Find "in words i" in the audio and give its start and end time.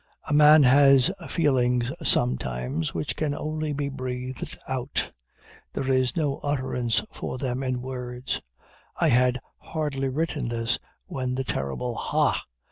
7.61-9.09